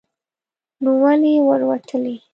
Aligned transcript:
نو 0.83 0.91
ولې 1.01 1.31
ور 1.47 1.61
وتلې 1.69 2.15